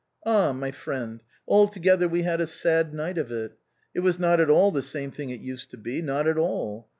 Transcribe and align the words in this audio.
Ah! 0.25 0.51
my 0.51 0.71
friend, 0.71 1.21
altogether 1.47 2.07
we 2.07 2.23
had 2.23 2.41
a 2.41 2.47
sad 2.47 2.91
night 2.91 3.19
of 3.19 3.31
it. 3.31 3.51
It 3.93 3.99
was 3.99 4.17
not 4.17 4.39
at 4.39 4.49
all 4.49 4.71
the 4.71 4.81
same 4.81 5.11
thing 5.11 5.29
it 5.29 5.41
used 5.41 5.69
to 5.69 5.77
be, 5.77 6.01
not 6.01 6.27
at 6.27 6.39
all. 6.39 6.89